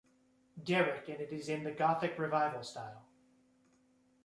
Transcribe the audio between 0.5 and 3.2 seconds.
Derick and it is in Gothic revival style.